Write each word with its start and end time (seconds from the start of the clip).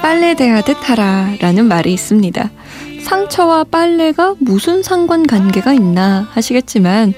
빨래대하듯 0.00 0.88
하라 0.88 1.34
라는 1.40 1.66
말이 1.66 1.92
있습니다. 1.92 2.50
상처와 3.02 3.64
빨래가 3.64 4.34
무슨 4.38 4.82
상관관계가 4.82 5.72
있나 5.72 6.28
하시겠지만 6.32 7.14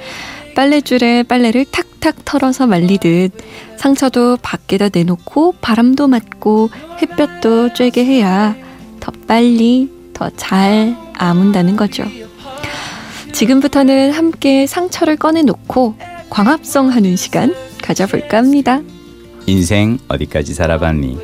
빨래줄에 0.54 1.24
빨래를 1.24 1.66
탁탁 1.66 2.24
털어서 2.24 2.66
말리듯 2.66 3.32
상처도 3.76 4.38
밖에다 4.42 4.88
내놓고 4.92 5.54
바람도 5.60 6.08
맞고 6.08 6.70
햇볕도 7.02 7.70
쬐게 7.70 7.98
해야 7.98 8.56
더 9.00 9.12
빨리 9.26 9.90
더 10.14 10.30
잘 10.36 10.96
아문다는 11.14 11.76
거죠. 11.76 12.04
지금부터는 13.32 14.12
함께 14.12 14.66
상처를 14.66 15.16
꺼내놓고 15.16 15.96
광합성 16.30 16.90
하는 16.90 17.16
시간 17.16 17.54
가져볼까 17.82 18.38
합니다. 18.38 18.80
인생 19.46 19.98
어디까지 20.08 20.54
살아봤니? 20.54 21.18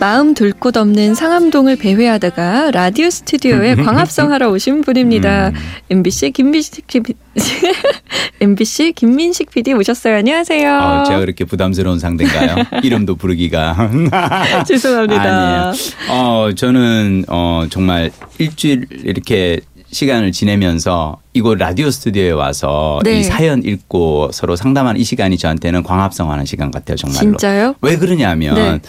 마음 0.00 0.34
둘 0.34 0.52
곳 0.52 0.76
없는 0.76 1.14
상암동을 1.14 1.76
배회하다가 1.76 2.72
라디오 2.72 3.08
스튜디오에 3.08 3.74
광합성 3.82 4.32
하러 4.32 4.50
오신 4.50 4.82
분입니다. 4.82 5.48
음. 5.48 5.54
MBC 5.88 6.32
김민식 6.32 6.86
PD, 6.86 7.14
MBC 8.40 8.92
김민식 8.96 9.50
PD 9.50 9.72
오셨어요. 9.72 10.16
안녕하세요. 10.16 10.78
어, 10.78 11.04
제가 11.04 11.20
그렇게 11.20 11.44
부담스러운 11.46 11.98
상대인가요? 11.98 12.64
이름도 12.84 13.16
부르기가. 13.16 13.90
죄송합니다. 14.66 15.22
아니에요. 15.22 15.72
어, 16.10 16.50
저는 16.54 17.24
어, 17.28 17.64
정말 17.70 18.10
일주일 18.38 18.86
이렇게 19.04 19.60
시간을 19.94 20.32
지내면서 20.32 21.18
이곳 21.32 21.56
라디오 21.56 21.90
스튜디오에 21.90 22.32
와서 22.32 23.00
네. 23.04 23.20
이 23.20 23.24
사연 23.24 23.62
읽고 23.62 24.30
서로 24.32 24.56
상담하는 24.56 25.00
이 25.00 25.04
시간이 25.04 25.38
저한테는 25.38 25.82
광합성하는 25.82 26.44
시간 26.44 26.70
같아요, 26.70 26.96
정말로. 26.96 27.20
진짜요? 27.20 27.74
왜 27.80 27.96
그러냐면 27.96 28.54
네. 28.54 28.80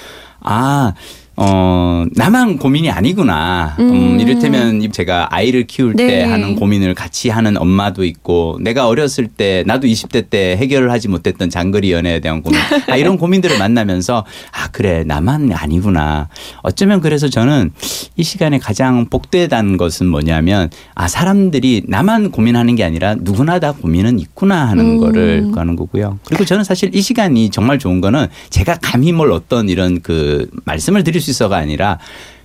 아, 0.41 0.93
어, 1.37 2.05
나만 2.11 2.57
고민이 2.57 2.89
아니구나. 2.89 3.75
음. 3.79 3.89
음. 3.89 4.19
이를테면 4.19 4.91
제가 4.91 5.27
아이를 5.31 5.67
키울 5.67 5.93
때 5.95 6.05
네. 6.05 6.23
하는 6.23 6.55
고민을 6.55 6.93
같이 6.93 7.29
하는 7.29 7.57
엄마도 7.57 8.05
있고 8.05 8.57
내가 8.61 8.87
어렸을 8.87 9.27
때 9.27 9.63
나도 9.65 9.87
20대 9.87 10.29
때 10.29 10.55
해결을 10.57 10.91
하지 10.91 11.09
못했던 11.09 11.49
장거리 11.49 11.91
연애에 11.91 12.21
대한 12.21 12.41
고민. 12.41 12.59
아, 12.87 12.95
이런 12.95 13.17
고민들을 13.17 13.57
만나면서 13.57 14.25
아, 14.51 14.67
그래. 14.71 15.03
나만 15.03 15.51
아니구나. 15.51 16.29
어쩌면 16.61 17.01
그래서 17.01 17.27
저는 17.27 17.71
이 18.15 18.23
시간에 18.23 18.57
가장 18.57 19.07
복되다는 19.09 19.75
것은 19.77 20.07
뭐냐면 20.07 20.69
아, 20.93 21.07
사람들이 21.07 21.83
나만 21.87 22.31
고민하는 22.31 22.75
게 22.75 22.83
아니라 22.83 23.15
누구나 23.19 23.59
다 23.59 23.73
고민은 23.73 24.19
있구나 24.19 24.69
하는 24.69 24.85
음. 24.85 24.97
거를 24.99 25.51
하는 25.55 25.75
거고요. 25.75 26.19
그리고 26.25 26.45
저는 26.45 26.63
사실 26.63 26.95
이 26.95 27.01
시간이 27.01 27.49
정말 27.49 27.77
좋은 27.77 27.99
거는 27.99 28.27
제가 28.49 28.77
감히 28.81 29.11
뭘 29.11 29.31
어떤 29.31 29.67
이런 29.67 30.01
그 30.01 30.49
말씀을 30.63 31.03
드릴 31.03 31.21
수 31.21 31.24
있어가 31.31 31.57
아니라 31.57 31.99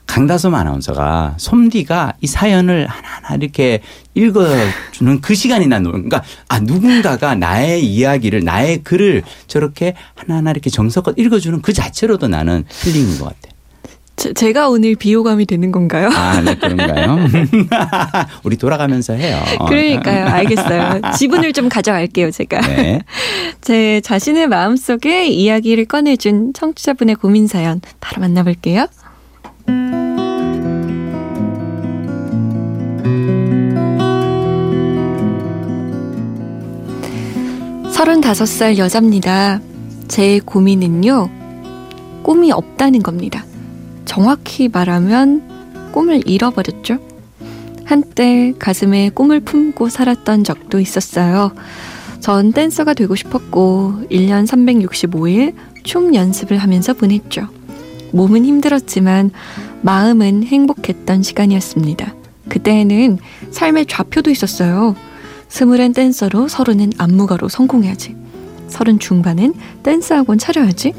강다솜 0.06 0.55
아나운서가 0.55 1.34
솜디가 1.36 2.14
이 2.20 2.27
사연을 2.27 2.89
하나하나 2.89 3.37
이렇게 3.37 3.81
읽어주는 4.14 5.20
그 5.20 5.37
시간이 5.37 5.69
난 5.69 5.84
너무 5.84 5.92
그러니까 5.92 6.25
아 6.48 6.59
누군가가 6.59 7.37
나의 7.37 7.87
이야기를 7.87 8.42
나의 8.42 8.83
글을 8.83 9.22
저렇게 9.47 9.95
하나하나 10.17 10.50
이렇게 10.50 10.69
정성껏 10.69 11.17
읽어주는 11.17 11.62
그 11.62 11.72
자체로도 11.72 12.27
나는 12.27 12.64
힐링인 12.83 13.19
것 13.20 13.27
같아요. 13.27 13.59
제- 14.20 14.34
제가 14.34 14.68
오늘 14.68 14.96
비호감이 14.96 15.46
되는 15.46 15.72
건가요? 15.72 16.10
아, 16.12 16.42
네, 16.42 16.54
그런가요? 16.54 17.16
우리 18.44 18.58
돌아가면서 18.58 19.14
해요. 19.14 19.38
그러니까요. 19.66 20.26
알겠어요. 20.26 21.00
지분을 21.16 21.54
좀 21.54 21.70
가져갈게요, 21.70 22.30
제가. 22.30 22.60
네. 22.60 23.00
제 23.62 24.03
자신의 24.03 24.48
마음속에 24.48 25.26
이야기를 25.28 25.86
꺼내준 25.86 26.53
청취자분의 26.53 27.14
고민 27.14 27.47
사연 27.47 27.80
바로 28.00 28.20
만나볼게요. 28.20 28.88
35살 37.92 38.78
여자입니다. 38.78 39.60
제 40.09 40.41
고민은요, 40.41 41.28
꿈이 42.22 42.50
없다는 42.53 43.03
겁니다. 43.03 43.44
정확히 44.10 44.66
말하면 44.66 45.93
꿈을 45.93 46.26
잃어버렸죠. 46.26 46.98
한때 47.84 48.53
가슴에 48.59 49.09
꿈을 49.10 49.38
품고 49.38 49.88
살았던 49.88 50.43
적도 50.43 50.81
있었어요. 50.81 51.53
전 52.19 52.53
댄서가 52.53 52.94
되고 52.94 53.15
싶었고 53.15 54.03
1년 54.10 54.48
365일 54.48 55.54
춤 55.84 56.12
연습을 56.12 56.59
하면서 56.59 56.93
보냈죠. 56.93 57.47
몸은 58.10 58.44
힘들었지만 58.44 59.31
마음은 59.82 60.42
행복했던 60.42 61.22
시간이었습니다. 61.22 62.12
그때에는 62.48 63.19
삶의 63.53 63.87
좌표도 63.87 64.32
있었어요. 64.32 64.97
스물엔 65.47 65.92
댄서로 65.92 66.48
서른은 66.48 66.94
안무가로 66.98 67.48
성공해야지. 67.48 68.16
서른 68.66 68.98
중반은 68.98 69.54
댄스 69.84 70.15
학원 70.15 70.37
차려야지. 70.38 70.94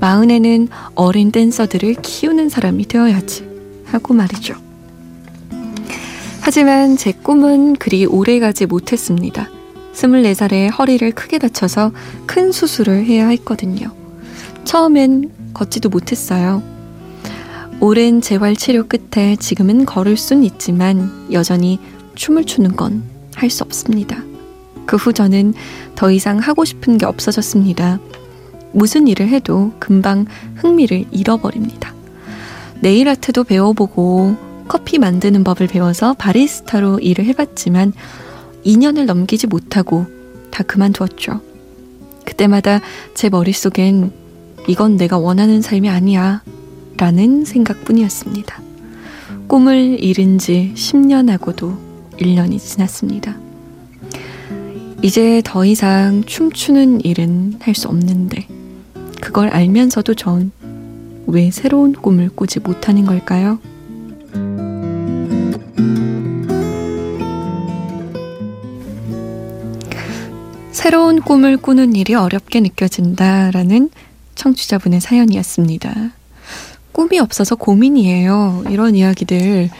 마흔에는 0.00 0.68
어린 0.94 1.30
댄서들을 1.30 1.94
키우는 2.02 2.48
사람이 2.48 2.86
되어야지. 2.86 3.48
하고 3.86 4.14
말이죠. 4.14 4.54
하지만 6.40 6.96
제 6.96 7.12
꿈은 7.12 7.76
그리 7.76 8.06
오래 8.06 8.38
가지 8.40 8.66
못했습니다. 8.66 9.48
24살에 9.94 10.70
허리를 10.76 11.10
크게 11.12 11.38
다쳐서 11.38 11.92
큰 12.26 12.52
수술을 12.52 13.04
해야 13.04 13.28
했거든요. 13.28 13.92
처음엔 14.64 15.30
걷지도 15.52 15.88
못했어요. 15.88 16.62
오랜 17.80 18.20
재활 18.20 18.56
치료 18.56 18.86
끝에 18.86 19.36
지금은 19.36 19.84
걸을 19.86 20.16
순 20.16 20.44
있지만 20.44 21.28
여전히 21.32 21.78
춤을 22.14 22.44
추는 22.44 22.76
건 22.76 23.10
할 23.40 23.50
수 23.50 23.64
없습니다. 23.64 24.22
그 24.86 24.96
후 24.96 25.12
저는 25.12 25.54
더 25.94 26.10
이상 26.10 26.38
하고 26.38 26.64
싶은 26.64 26.98
게 26.98 27.06
없어졌습니다. 27.06 27.98
무슨 28.72 29.08
일을 29.08 29.28
해도 29.28 29.72
금방 29.78 30.26
흥미를 30.56 31.04
잃어버립니다. 31.10 31.94
네일 32.80 33.08
아트도 33.08 33.44
배워보고 33.44 34.36
커피 34.68 34.98
만드는 34.98 35.44
법을 35.44 35.66
배워서 35.66 36.14
바리스타로 36.14 37.00
일을 37.00 37.24
해봤지만 37.26 37.92
2년을 38.64 39.04
넘기지 39.04 39.46
못하고 39.46 40.06
다 40.50 40.62
그만두었죠. 40.62 41.40
그때마다 42.24 42.80
제 43.14 43.28
머릿속엔 43.28 44.12
이건 44.68 44.96
내가 44.96 45.18
원하는 45.18 45.62
삶이 45.62 45.88
아니야 45.88 46.42
라는 46.96 47.44
생각뿐이었습니다. 47.44 48.62
꿈을 49.48 50.02
잃은 50.02 50.38
지 50.38 50.72
10년하고도 50.76 51.76
1년이 52.18 52.58
지났습니다. 52.60 53.36
이제 55.02 55.40
더 55.44 55.64
이상 55.64 56.22
춤추는 56.24 57.00
일은 57.04 57.54
할 57.60 57.74
수 57.74 57.88
없는데 57.88 58.46
그걸 59.20 59.48
알면서도 59.48 60.14
전 60.14 60.50
왜 61.32 61.52
새로운 61.52 61.92
꿈을 61.92 62.28
꾸지 62.28 62.58
못하는 62.58 63.04
걸까요? 63.04 63.60
새로운 70.72 71.20
꿈을 71.20 71.56
꾸는 71.56 71.94
일이 71.94 72.14
어렵게 72.14 72.60
느껴진다라는 72.60 73.90
청취자분의 74.34 75.00
사연이었습니다. 75.00 76.10
꿈이 76.90 77.20
없어서 77.20 77.54
고민이에요. 77.54 78.64
이런 78.70 78.96
이야기들 78.96 79.70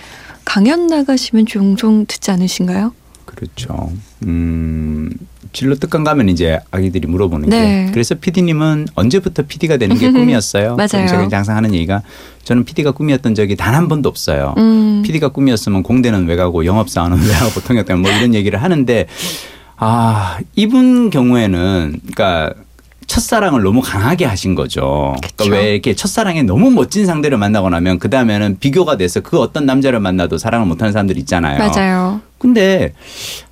강연 0.45 0.87
나가시면 0.87 1.47
종종 1.47 2.07
듣지 2.07 2.31
않으신가요? 2.31 2.95
그렇죠. 3.25 3.93
음, 4.25 5.11
진로 5.53 5.75
특강 5.75 6.05
가면 6.05 6.29
이제 6.29 6.59
아기들이 6.71 7.09
물어보는 7.09 7.49
네. 7.49 7.87
게 7.87 7.93
그래서 7.93 8.15
PD님은 8.15 8.89
언제부터 8.95 9.43
PD가 9.49 9.77
되는 9.79 9.97
게 9.99 10.11
꿈이었어요? 10.13 10.77
맞아요. 10.77 10.89
제가 11.09 11.29
항상 11.33 11.57
하는 11.57 11.75
얘기가 11.75 12.03
저는 12.45 12.65
PD가 12.65 12.93
꿈이었던 12.93 13.35
적이 13.35 13.57
단 13.57 13.75
한 13.75 13.89
번도 13.89 14.09
없어요. 14.09 14.55
음, 14.59 15.03
PD가 15.05 15.29
꿈이었으면 15.29 15.83
공대는 15.83 16.27
왜 16.27 16.37
가고 16.37 16.65
영업사원은 16.65 17.19
왜 17.27 17.33
하고 17.35 17.51
보통이었다면 17.53 18.03
뭐 18.03 18.11
이런 18.11 18.35
얘기를 18.35 18.63
하는데 18.63 19.07
아 19.77 20.39
이분 20.57 21.11
경우에는 21.11 22.01
그러니까 22.13 22.53
첫사랑을 23.11 23.65
너무 23.65 23.81
강하게 23.81 24.25
하신 24.25 24.55
거죠. 24.55 25.17
그러니까 25.37 25.57
왜 25.57 25.73
이렇게 25.73 25.95
첫사랑에 25.97 26.45
너무 26.45 26.71
멋진 26.71 27.07
상대를 27.07 27.39
만나고 27.39 27.69
나면 27.69 27.99
그 27.99 28.09
다음에는 28.09 28.59
비교가 28.61 28.97
돼서 28.97 29.19
그 29.19 29.41
어떤 29.41 29.67
남자를 29.67 29.99
만나도 29.99 30.39
사랑을 30.39 30.69
못하는 30.69 30.93
사람들 30.93 31.19
있잖아요. 31.19 31.59
맞아요. 31.59 32.21
근데 32.39 32.93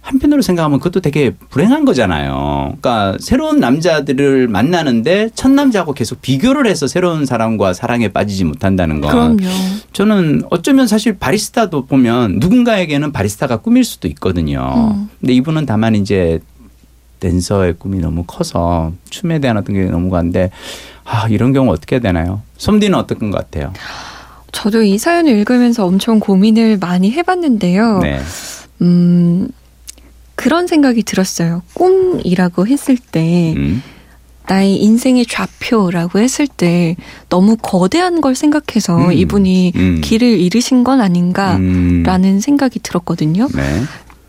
한편으로 0.01 0.43
생각하면 0.43 0.79
그것도 0.79 1.01
되게 1.01 1.33
불행한 1.51 1.85
거잖아요. 1.85 2.77
그러니까 2.81 3.17
새로운 3.19 3.59
남자들을 3.59 4.47
만나는데 4.47 5.31
첫 5.35 5.51
남자하고 5.51 5.93
계속 5.93 6.23
비교를 6.23 6.69
해서 6.69 6.87
새로운 6.87 7.27
사람과 7.27 7.73
사랑에 7.73 8.07
빠지지 8.09 8.45
못한다는 8.45 9.01
건 9.01 9.11
그럼요. 9.11 9.55
저는 9.93 10.43
어쩌면 10.51 10.87
사실 10.87 11.19
바리스타도 11.19 11.87
보면 11.87 12.37
누군가에게는 12.39 13.11
바리스타가 13.11 13.57
꿈일 13.57 13.83
수도 13.83 14.07
있거든요. 14.07 14.93
음. 14.95 15.11
근데 15.19 15.33
이분은 15.33 15.67
다만 15.67 15.97
이제 15.97 16.39
댄서의 17.21 17.75
꿈이 17.79 17.99
너무 17.99 18.25
커서 18.27 18.93
춤에 19.11 19.39
대한 19.39 19.57
어떤 19.57 19.75
게 19.75 19.85
너무 19.85 20.11
간데 20.11 20.51
아 21.05 21.27
이런 21.29 21.53
경우 21.53 21.73
어떻게 21.73 22.01
되나요? 22.01 22.43
솜디는 22.57 22.99
어떤 22.99 23.31
것 23.31 23.39
같아요? 23.39 23.73
저도 24.53 24.83
이 24.83 24.99
사연을 24.99 25.33
읽으면서 25.39 25.87
엄청 25.87 26.21
고민을 26.21 26.79
많이 26.79 27.11
해봤는데요. 27.13 28.01
네. 28.01 28.21
음, 28.83 29.49
그런 30.35 30.67
생각이 30.67 31.03
들었어요. 31.03 31.63
꿈이라고 31.75 32.67
했을 32.67 32.97
때, 32.97 33.55
음. 33.57 33.83
나의 34.49 34.77
인생의 34.77 35.27
좌표라고 35.27 36.19
했을 36.21 36.47
때, 36.47 36.97
너무 37.29 37.57
거대한 37.61 38.21
걸 38.21 38.35
생각해서 38.35 39.09
음. 39.09 39.13
이분이 39.13 39.73
음. 39.77 40.01
길을 40.03 40.27
잃으신 40.39 40.85
건 40.85 41.01
아닌가라는 41.01 42.25
음. 42.25 42.41
생각이 42.41 42.79
들었거든요. 42.81 43.49
네. 43.55 43.83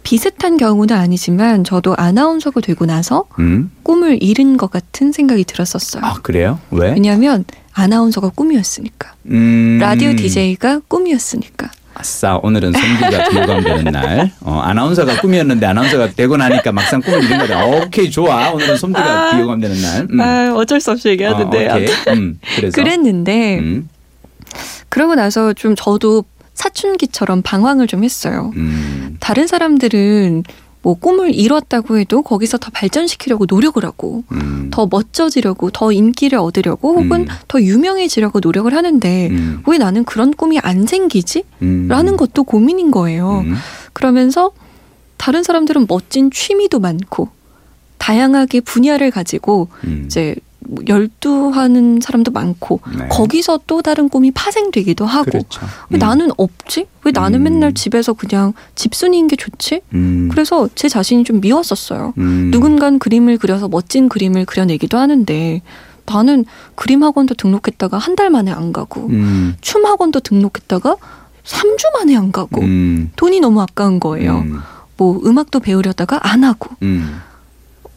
비슷한 0.03 0.57
경우는 0.57 0.95
아니지만, 0.95 1.63
저도 1.63 1.95
아나운서가 1.97 2.61
되고 2.61 2.85
나서 2.85 3.25
음. 3.39 3.71
꿈을 3.83 4.21
잃은 4.21 4.57
것 4.57 4.71
같은 4.71 5.11
생각이 5.11 5.43
들었었어요. 5.43 6.03
아 6.03 6.15
그래요? 6.21 6.59
왜? 6.71 6.91
왜냐하면 6.93 7.45
아나운서가 7.73 8.29
꿈이었으니까. 8.29 9.13
음. 9.27 9.77
라디오 9.79 10.15
DJ가 10.15 10.81
꿈이었으니까. 10.87 11.69
아싸 11.95 12.39
오늘은 12.41 12.71
성비가 12.71 13.29
비호감되는 13.29 13.91
날. 13.91 14.31
어, 14.41 14.59
아나운서가 14.61 15.19
꿈이었는데 15.19 15.65
아나운서가 15.65 16.11
되고 16.11 16.37
나니까 16.37 16.71
막상 16.71 17.01
꿈을 17.01 17.23
이룬 17.23 17.37
거다. 17.39 17.65
오케이 17.65 18.09
좋아. 18.09 18.51
오늘은 18.51 18.77
솜비가 18.77 19.29
아. 19.29 19.35
비호감되는 19.35 19.81
날. 19.81 20.07
음. 20.09 20.21
아, 20.21 20.53
어쩔 20.55 20.79
수 20.79 20.91
없이 20.91 21.09
얘기하는데. 21.09 21.67
어, 21.67 21.75
오케이. 21.75 21.87
음. 22.15 22.39
그래서 22.55 22.75
그랬는데, 22.81 23.59
음. 23.59 23.89
그러고 24.87 25.15
나서 25.15 25.51
좀 25.53 25.75
저도 25.75 26.23
사춘기처럼 26.59 27.41
방황을 27.41 27.87
좀 27.87 28.03
했어요. 28.03 28.51
음. 28.57 29.15
다른 29.21 29.47
사람들은 29.47 30.43
뭐 30.81 30.93
꿈을 30.93 31.33
이뤘다고 31.33 31.97
해도 31.97 32.21
거기서 32.21 32.57
더 32.57 32.69
발전시키려고 32.71 33.45
노력을 33.47 33.83
하고 33.83 34.23
음. 34.31 34.69
더 34.71 34.87
멋져지려고 34.89 35.71
더 35.71 35.91
인기를 35.91 36.37
얻으려고 36.37 36.95
혹은 36.95 37.21
음. 37.21 37.27
더 37.47 37.61
유명해지려고 37.61 38.39
노력을 38.41 38.73
하는데 38.73 39.29
음. 39.29 39.63
왜 39.67 39.77
나는 39.77 40.03
그런 40.03 40.33
꿈이 40.33 40.59
안 40.59 40.85
생기지? 40.85 41.43
음. 41.61 41.87
라는 41.87 42.17
것도 42.17 42.43
고민인 42.43 42.91
거예요. 42.91 43.43
음. 43.45 43.55
그러면서 43.93 44.51
다른 45.17 45.43
사람들은 45.43 45.85
멋진 45.87 46.29
취미도 46.29 46.79
많고 46.79 47.29
다양하게 47.97 48.61
분야를 48.61 49.11
가지고 49.11 49.69
음. 49.85 50.03
이제 50.05 50.35
뭐 50.35 50.48
열두하는 50.87 51.99
사람도 52.01 52.31
많고 52.31 52.79
네. 52.97 53.07
거기서 53.09 53.61
또 53.67 53.81
다른 53.81 54.09
꿈이 54.09 54.31
파생되기도 54.31 55.05
하고 55.05 55.31
그렇죠. 55.31 55.61
왜 55.89 55.97
음. 55.97 55.99
나는 55.99 56.29
없지? 56.37 56.87
왜 57.03 57.11
나는 57.11 57.39
음. 57.39 57.43
맨날 57.43 57.73
집에서 57.73 58.13
그냥 58.13 58.53
집순이인 58.75 59.27
게 59.27 59.35
좋지? 59.35 59.81
음. 59.93 60.29
그래서 60.31 60.69
제 60.75 60.89
자신이 60.89 61.23
좀 61.23 61.39
미웠었어요. 61.41 62.13
음. 62.17 62.49
누군간 62.51 62.99
그림을 62.99 63.37
그려서 63.37 63.67
멋진 63.67 64.09
그림을 64.09 64.45
그려내기도 64.45 64.97
하는데 64.97 65.61
나는 66.05 66.45
그림 66.75 67.03
학원도 67.03 67.35
등록했다가 67.35 67.97
한 67.97 68.15
달 68.15 68.29
만에 68.29 68.51
안 68.51 68.73
가고 68.73 69.07
음. 69.07 69.55
춤 69.61 69.85
학원도 69.85 70.19
등록했다가 70.21 70.95
3주 71.45 71.93
만에 71.97 72.15
안 72.17 72.31
가고 72.31 72.61
음. 72.61 73.11
돈이 73.15 73.39
너무 73.39 73.61
아까운 73.61 73.99
거예요. 73.99 74.39
음. 74.39 74.59
뭐 74.97 75.21
음악도 75.25 75.59
배우려다가 75.61 76.19
안 76.21 76.43
하고 76.43 76.75
음. 76.81 77.21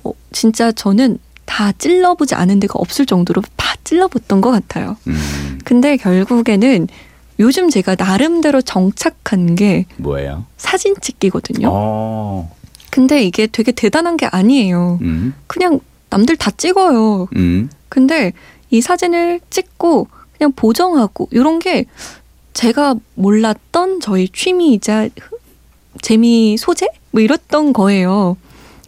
어, 0.05 0.13
진짜 0.31 0.71
저는 0.71 1.19
다 1.45 1.73
찔러보지 1.73 2.35
않은 2.35 2.61
데가 2.61 2.75
없을 2.79 3.07
정도로 3.07 3.43
다 3.57 3.75
찔러봤던 3.85 4.41
것 4.41 4.51
같아요. 4.51 4.97
음. 5.07 5.59
근데 5.65 5.97
결국에는 5.97 6.89
요즘 7.41 7.71
제가 7.71 7.97
나름대로 7.97 8.63
정착한 8.63 9.55
게 9.55 9.87
뭐예요? 9.97 10.45
사진 10.57 10.95
찍기거든요. 11.01 11.69
어. 11.71 12.55
근데 12.91 13.23
이게 13.25 13.47
되게 13.47 13.73
대단한 13.73 14.17
게 14.17 14.27
아니에요. 14.27 14.99
음. 15.03 15.35
그냥 15.47 15.81
남들 16.11 16.37
다 16.37 16.51
찍어요. 16.51 17.29
음. 17.37 17.71
근데 17.89 18.33
이 18.71 18.81
사진을 18.81 19.41
찍고 19.51 20.09
그냥 20.37 20.53
보정하고 20.53 21.29
이런 21.31 21.59
게 21.59 21.87
제가 22.53 22.95
몰랐던 23.15 24.01
저희 24.01 24.29
취미이자 24.29 25.09
재미 26.03 26.57
소재 26.59 26.87
뭐 27.11 27.21
이랬던 27.23 27.73
거예요. 27.73 28.37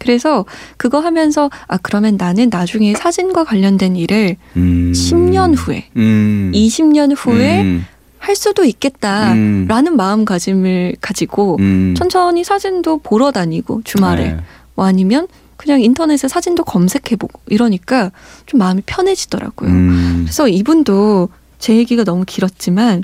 그래서 0.05 0.45
그거 0.77 0.99
하면서 0.99 1.49
아 1.67 1.77
그러면 1.77 2.15
나는 2.17 2.49
나중에 2.51 2.93
사진과 2.93 3.43
관련된 3.43 3.95
일을 3.95 4.37
음. 4.55 4.91
10년 4.93 5.55
후에 5.57 5.89
음. 5.97 6.51
20년 6.53 7.15
후에 7.17 7.61
음. 7.61 7.85
할 8.19 8.35
수도 8.35 8.63
있겠다라는 8.63 9.67
음. 9.87 9.97
마음가짐을 9.97 10.97
가지고 11.01 11.57
음. 11.59 11.95
천천히 11.97 12.43
사진도 12.43 12.99
보러 12.99 13.31
다니고 13.31 13.81
주말에 13.83 14.23
네. 14.33 14.37
뭐 14.75 14.85
아니면 14.85 15.27
그냥 15.57 15.81
인터넷에 15.81 16.27
사진도 16.27 16.63
검색해보고 16.63 17.41
이러니까 17.47 18.11
좀 18.45 18.59
마음이 18.59 18.83
편해지더라고요. 18.85 19.69
음. 19.69 20.21
그래서 20.25 20.47
이분도 20.47 21.29
제 21.57 21.75
얘기가 21.77 22.03
너무 22.03 22.25
길었지만. 22.25 23.01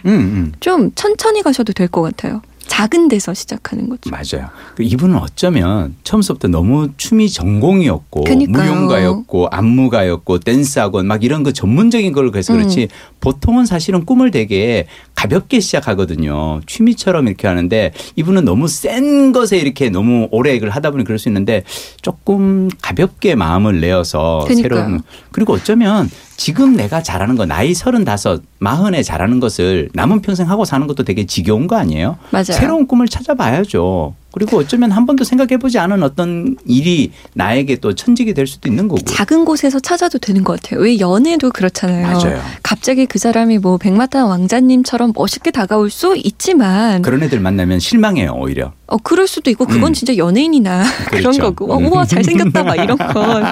좀 0.60 0.92
천천히 0.94 1.42
가셔도 1.42 1.74
될 1.74 1.88
것 1.88 2.02
같아요. 2.04 2.42
작은 2.68 3.08
데서 3.08 3.34
시작하는 3.34 3.90
거죠. 3.90 4.10
맞아요. 4.10 4.50
그 4.76 4.84
이분은 4.84 5.18
어쩌면 5.18 5.96
처음부터 6.04 6.48
너무 6.48 6.90
춤이 6.98 7.30
전공이었고 7.30 8.24
그니까요. 8.24 8.74
무용가였고 8.74 9.48
안무가였고 9.52 10.40
댄스학원 10.40 11.08
막 11.08 11.24
이런 11.24 11.44
그 11.44 11.54
전문적인 11.54 12.14
걸 12.14 12.32
그래서 12.32 12.54
음. 12.54 12.60
그렇지 12.60 12.88
보통은 13.20 13.66
사실은 13.66 14.06
꿈을 14.06 14.32
되게 14.32 14.88
가볍게 15.16 15.60
시작하거든요. 15.60 16.62
취미처럼 16.66 17.28
이렇게 17.28 17.48
하는데 17.48 17.92
이분은 18.16 18.46
너무 18.46 18.68
센 18.68 19.32
것에 19.32 19.58
이렇게 19.58 19.90
너무 19.90 20.28
오래 20.32 20.56
이걸 20.56 20.70
하다 20.70 20.92
보니 20.92 21.04
그럴 21.04 21.20
수 21.20 21.30
있는데 21.30 21.64
조금 22.02 22.70
가볍게 22.82 23.36
마음을 23.36 23.82
내어서 23.82 24.46
그니까요. 24.48 24.62
새로운 24.62 25.02
그리고 25.32 25.54
어쩌면 25.54 26.10
지금 26.42 26.76
내가 26.76 27.04
잘하는 27.04 27.36
거 27.36 27.46
나이 27.46 27.76
서른다섯 27.76 28.42
마흔에 28.58 29.04
잘하는 29.04 29.40
것을 29.40 29.90
남은 29.94 30.22
평생 30.22 30.50
하고 30.50 30.66
사는 30.66 30.88
것도 30.88 31.04
되게 31.04 31.28
지겨운 31.28 31.68
거 31.68 31.76
아니에요? 31.76 32.18
맞아요. 32.32 32.46
새로운 32.46 32.88
꿈을 32.88 33.08
찾아봐야죠. 33.08 34.16
그리고 34.34 34.58
어쩌면 34.58 34.92
한 34.92 35.06
번도 35.06 35.24
생각해보지 35.24 35.78
않은 35.80 36.04
어떤 36.04 36.56
일이 36.66 37.12
나에게 37.34 37.78
또 37.78 37.94
천직이 37.94 38.34
될 38.34 38.48
수도 38.48 38.70
있는 38.70 38.88
거고. 38.88 39.02
작은 39.04 39.46
곳에서 39.46 39.80
찾아도 39.80 40.18
되는 40.20 40.44
것 40.44 40.62
같아요. 40.62 40.82
왜 40.82 41.00
연애도 41.00 41.52
그렇잖아요. 41.52 42.08
맞아요. 42.08 42.42
갑자기 42.64 43.06
그 43.06 43.20
사람이 43.20 43.58
뭐 43.60 43.78
백마탄 43.78 44.26
왕자님처럼 44.28 45.14
멋있게 45.16 45.52
다가올 45.52 45.90
수 45.90 46.16
있지만 46.18 47.02
그런 47.02 47.24
애들 47.24 47.40
만나면 47.40 47.80
실망해요 47.80 48.32
오히려. 48.38 48.74
어 48.88 48.98
그럴 48.98 49.26
수도 49.28 49.50
있고 49.50 49.66
그건 49.66 49.92
음. 49.92 49.94
진짜 49.94 50.18
연예인이나 50.18 50.84
그런 51.10 51.22
그렇죠. 51.22 51.42
거고 51.54 51.74
어, 51.74 51.78
우와 51.78 52.06
잘생겼다 52.06 52.64
막 52.64 52.76
이런 52.76 52.98
건 53.00 53.44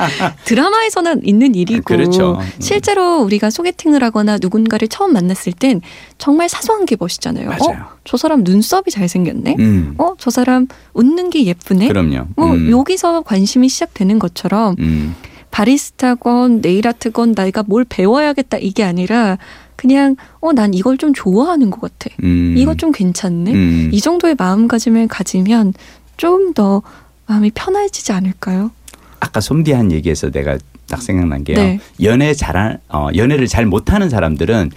드라마에서는 0.45 1.25
있는 1.25 1.55
일이고 1.55 1.83
그렇죠. 1.83 2.39
음. 2.39 2.45
실제로 2.59 3.21
우리가 3.21 3.49
소개팅을 3.49 4.03
하거나 4.03 4.37
누군가를 4.41 4.87
처음 4.87 5.13
만났을 5.13 5.53
땐 5.53 5.81
정말 6.17 6.49
사소한 6.49 6.85
게 6.85 6.95
멋있잖아요. 6.99 7.49
맞아요. 7.49 7.81
어, 7.83 7.89
저 8.03 8.17
사람 8.17 8.43
눈썹이 8.43 8.85
잘생겼네. 8.91 9.55
음. 9.59 9.95
어, 9.97 10.13
저 10.17 10.29
사람 10.29 10.67
웃는 10.93 11.29
게 11.29 11.45
예쁘네. 11.45 11.87
그럼요. 11.87 12.27
뭐 12.35 12.53
음. 12.53 12.69
여기서 12.71 13.21
관심이 13.21 13.69
시작되는 13.69 14.19
것처럼 14.19 14.75
음. 14.79 15.15
바리스타건 15.51 16.61
네일아트건 16.61 17.35
내가 17.35 17.63
뭘 17.63 17.85
배워야겠다 17.85 18.57
이게 18.57 18.83
아니라 18.83 19.37
그냥 19.75 20.15
어 20.41 20.51
난 20.53 20.73
이걸 20.73 20.97
좀 20.97 21.13
좋아하는 21.13 21.69
것 21.69 21.79
같아. 21.81 22.13
음. 22.23 22.55
이거 22.57 22.75
좀 22.75 22.91
괜찮네. 22.91 23.51
음. 23.53 23.89
이 23.93 24.01
정도의 24.01 24.35
마음가짐을 24.37 25.07
가지면 25.07 25.73
좀 26.17 26.53
더 26.53 26.81
마음이 27.27 27.51
편해지지 27.53 28.11
않을까요? 28.11 28.71
아까 29.19 29.39
솜디한 29.39 29.91
얘기에서 29.91 30.31
내가 30.31 30.57
딱 30.89 31.01
생각난 31.01 31.43
게요. 31.43 31.57
네. 31.57 31.79
연애 32.01 32.33
잘한 32.33 32.79
어, 32.89 33.09
연애를 33.15 33.47
잘 33.47 33.65
못하는 33.67 34.09
사람들은 34.09 34.71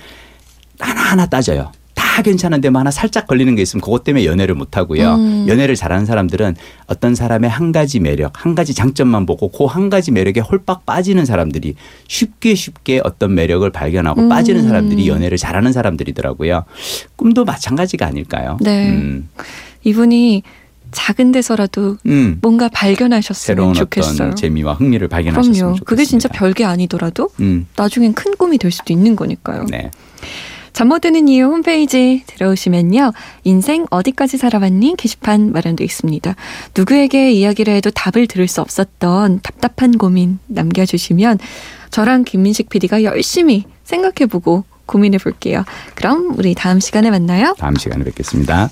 하나 0.79 1.01
하나 1.01 1.27
따져요. 1.27 1.73
다 2.13 2.21
괜찮은데 2.21 2.69
뭐 2.69 2.81
하나 2.81 2.91
살짝 2.91 3.27
걸리는 3.27 3.55
게 3.57 3.63
있으면 3.63 3.81
그것 3.81 4.05
때문에 4.05 4.27
연애를 4.27 4.55
못 4.55 4.77
하고요. 4.77 5.15
음. 5.15 5.47
연애를 5.49 5.75
잘하는 5.77 6.05
사람들은 6.05 6.57
어떤 6.87 7.15
사람의 7.15 7.49
한 7.49 7.73
가지 7.73 8.01
매력, 8.01 8.45
한 8.45 8.55
가지 8.55 8.75
장점만 8.75 9.25
보고 9.25 9.49
그 9.51 9.65
한 9.73 9.89
가지 9.89 10.11
매력에 10.11 10.41
홀빡 10.41 10.85
빠지는 10.85 11.25
사람들이 11.25 11.75
쉽게 12.09 12.55
쉽게 12.55 13.01
어떤 13.05 13.35
매력을 13.35 13.69
발견하고 13.71 14.23
음. 14.23 14.29
빠지는 14.29 14.63
사람들이 14.65 15.09
연애를 15.09 15.39
잘하는 15.39 15.73
사람들이더라고요. 15.73 16.65
꿈도 17.17 17.47
마찬가지가 17.47 18.05
아닐까요? 18.07 18.59
네. 18.61 18.91
음. 18.91 19.31
이분이 19.85 20.43
작은 20.91 21.33
데서라도 21.33 21.97
음. 22.05 22.39
뭔가 22.43 22.69
발견하셨으면 22.69 23.57
새로운 23.57 23.73
좋겠어요. 23.73 24.13
어떤 24.15 24.37
재미와 24.37 24.75
흥미를 24.75 25.09
발견하셨으면 25.09 25.55
그럼요. 25.55 25.77
좋겠습니다. 25.77 25.89
그게 25.89 26.05
진짜 26.05 26.29
별게 26.29 26.65
아니더라도 26.67 27.31
음. 27.41 27.67
나중엔 27.77 28.13
큰 28.13 28.37
꿈이 28.37 28.59
될 28.59 28.71
수도 28.71 28.93
있는 28.93 29.17
거니까요. 29.17 29.65
네. 29.71 29.91
잠 30.73 30.89
못 30.89 31.01
드는 31.01 31.29
이유 31.29 31.47
홈페이지 31.47 32.23
들어오시면요. 32.27 33.13
인생 33.45 33.87
어디까지 33.91 34.37
살아왔니? 34.37 34.95
게시판 34.99 35.53
마련되어 35.53 35.85
있습니다. 35.85 36.35
누구에게 36.77 37.31
이야기를 37.33 37.75
해도 37.75 37.91
답을 37.91 38.27
들을 38.27 38.47
수 38.49 38.61
없었던 38.61 39.41
답답한 39.43 39.97
고민 39.99 40.39
남겨주시면 40.47 41.39
저랑 41.91 42.25
김민식 42.25 42.69
PD가 42.69 43.05
열심히 43.05 43.65
생각해보고 43.85 44.65
고민해볼게요. 44.87 45.65
그럼 45.95 46.35
우리 46.37 46.55
다음 46.55 46.81
시간에 46.81 47.11
만나요. 47.11 47.55
다음 47.59 47.77
시간에 47.77 48.05
뵙겠습니다. 48.05 48.71